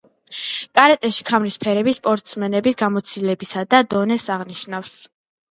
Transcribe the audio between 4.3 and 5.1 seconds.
აღნიშნავს.